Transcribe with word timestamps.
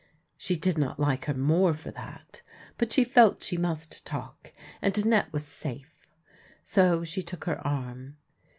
She 0.35 0.55
did 0.57 0.79
not 0.79 0.99
like 0.99 1.25
her 1.25 1.33
more 1.35 1.75
for 1.75 1.91
that, 1.91 2.41
but 2.79 2.91
she 2.91 3.03
felt 3.03 3.43
she 3.43 3.55
must 3.55 4.03
talk, 4.03 4.51
and 4.81 4.97
Annette 4.97 5.31
was 5.31 5.45
safe. 5.45 6.07
So 6.63 7.03
she 7.03 7.21
took 7.21 7.43
her 7.45 7.59
arm. 7.59 8.17